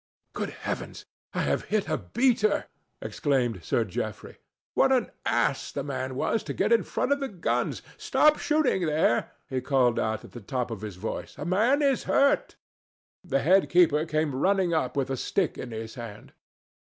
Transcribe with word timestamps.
"Good 0.33 0.49
heavens! 0.49 1.05
I 1.31 1.43
have 1.43 1.65
hit 1.65 1.87
a 1.87 1.95
beater!" 1.95 2.65
exclaimed 3.03 3.63
Sir 3.63 3.83
Geoffrey. 3.85 4.37
"What 4.73 4.91
an 4.91 5.11
ass 5.27 5.71
the 5.71 5.83
man 5.83 6.15
was 6.15 6.41
to 6.45 6.55
get 6.55 6.73
in 6.73 6.81
front 6.81 7.11
of 7.11 7.19
the 7.19 7.27
guns! 7.27 7.83
Stop 7.97 8.39
shooting 8.39 8.87
there!" 8.87 9.29
he 9.47 9.61
called 9.61 9.99
out 9.99 10.25
at 10.25 10.31
the 10.31 10.41
top 10.41 10.71
of 10.71 10.81
his 10.81 10.95
voice. 10.95 11.37
"A 11.37 11.45
man 11.45 11.83
is 11.83 12.05
hurt." 12.05 12.55
The 13.23 13.41
head 13.43 13.69
keeper 13.69 14.05
came 14.07 14.33
running 14.33 14.73
up 14.73 14.97
with 14.97 15.11
a 15.11 15.15
stick 15.17 15.55
in 15.59 15.69
his 15.69 15.93
hand. 15.93 16.33